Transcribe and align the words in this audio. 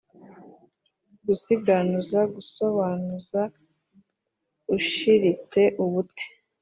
gusiganuza: 1.25 2.19
gusobanuza 2.35 3.41
ushiritse 4.75 5.61
ubute. 5.83 6.25